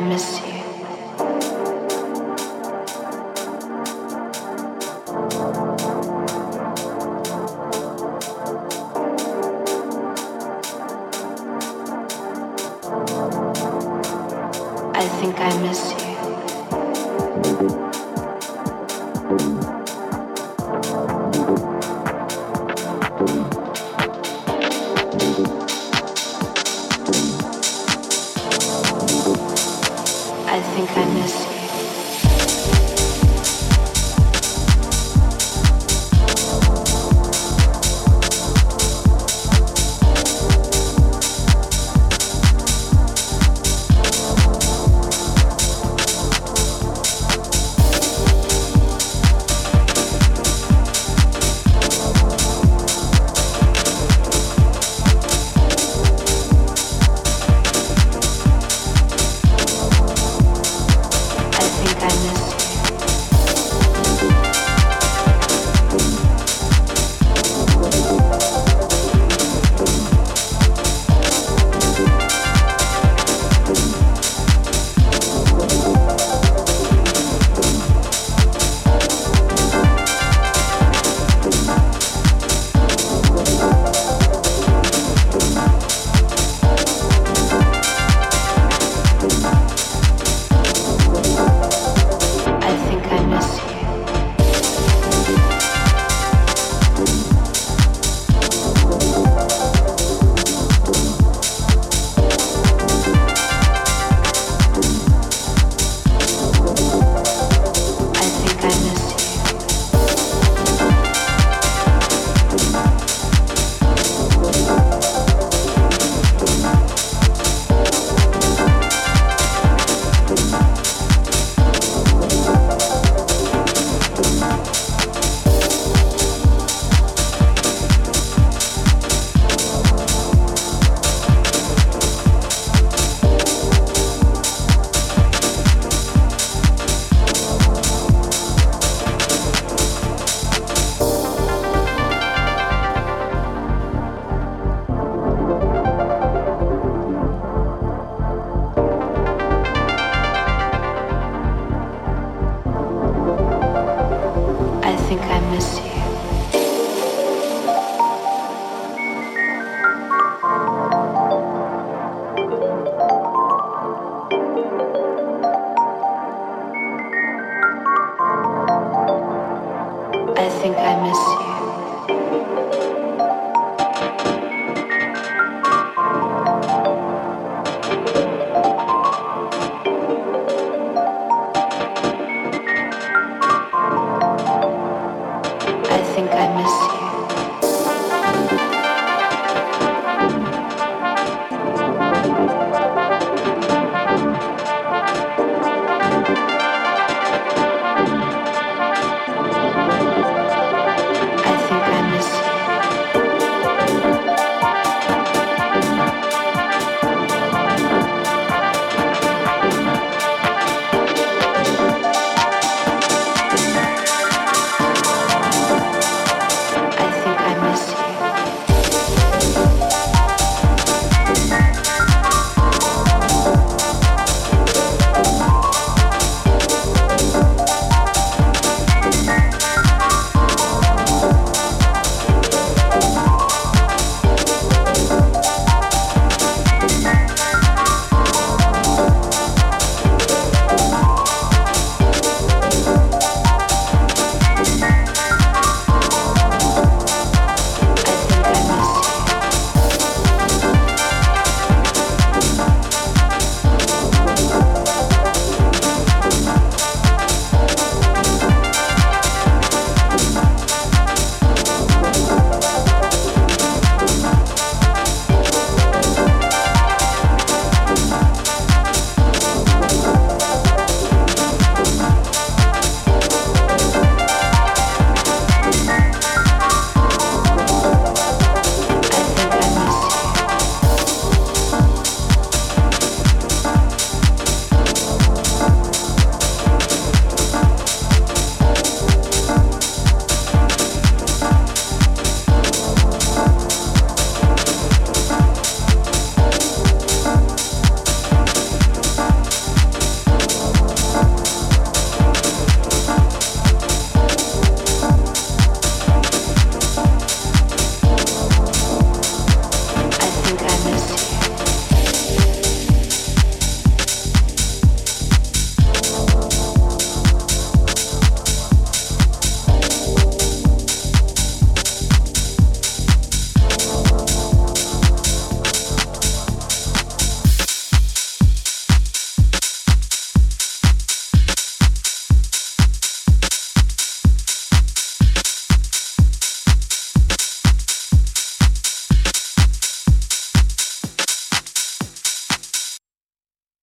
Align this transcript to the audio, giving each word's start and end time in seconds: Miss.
Miss. 0.00 0.29